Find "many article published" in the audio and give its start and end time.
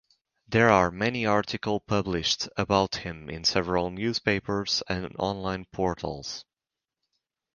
0.89-2.49